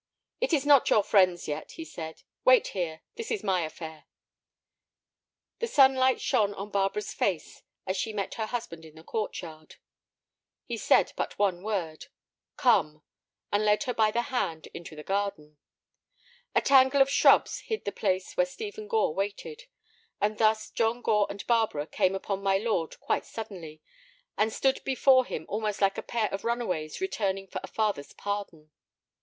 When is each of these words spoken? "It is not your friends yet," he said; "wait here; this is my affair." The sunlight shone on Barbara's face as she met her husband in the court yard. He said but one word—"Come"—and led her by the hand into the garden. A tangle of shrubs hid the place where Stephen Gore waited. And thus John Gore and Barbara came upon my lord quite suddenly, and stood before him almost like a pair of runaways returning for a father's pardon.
"It 0.39 0.51
is 0.51 0.65
not 0.65 0.89
your 0.89 1.03
friends 1.03 1.47
yet," 1.47 1.73
he 1.73 1.85
said; 1.85 2.23
"wait 2.43 2.69
here; 2.69 3.03
this 3.17 3.29
is 3.29 3.43
my 3.43 3.61
affair." 3.61 4.05
The 5.59 5.67
sunlight 5.67 6.19
shone 6.19 6.55
on 6.55 6.71
Barbara's 6.71 7.13
face 7.13 7.61
as 7.85 7.97
she 7.97 8.11
met 8.11 8.33
her 8.33 8.47
husband 8.47 8.83
in 8.83 8.95
the 8.95 9.03
court 9.03 9.39
yard. 9.43 9.75
He 10.65 10.75
said 10.75 11.13
but 11.15 11.37
one 11.37 11.61
word—"Come"—and 11.61 13.63
led 13.63 13.83
her 13.83 13.93
by 13.93 14.09
the 14.09 14.23
hand 14.23 14.69
into 14.73 14.95
the 14.95 15.03
garden. 15.03 15.59
A 16.55 16.61
tangle 16.61 17.03
of 17.03 17.07
shrubs 17.11 17.59
hid 17.59 17.85
the 17.85 17.91
place 17.91 18.35
where 18.35 18.47
Stephen 18.47 18.87
Gore 18.87 19.13
waited. 19.13 19.65
And 20.19 20.39
thus 20.39 20.71
John 20.71 21.03
Gore 21.03 21.27
and 21.29 21.45
Barbara 21.45 21.85
came 21.85 22.15
upon 22.15 22.41
my 22.41 22.57
lord 22.57 22.99
quite 22.99 23.27
suddenly, 23.27 23.83
and 24.35 24.51
stood 24.51 24.83
before 24.83 25.25
him 25.25 25.45
almost 25.47 25.79
like 25.79 25.99
a 25.99 26.01
pair 26.01 26.33
of 26.33 26.43
runaways 26.43 27.01
returning 27.01 27.45
for 27.45 27.59
a 27.63 27.67
father's 27.67 28.13
pardon. 28.13 28.71